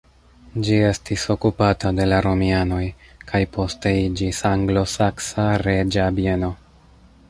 Ĝi 0.67 0.77
estis 0.85 1.25
okupata 1.33 1.91
de 1.99 2.07
la 2.13 2.23
romianoj, 2.29 2.81
kaj 3.33 3.43
poste 3.59 3.95
iĝis 4.01 4.43
anglosaksa 4.55 5.49
reĝa 5.69 6.13
bieno. 6.21 6.57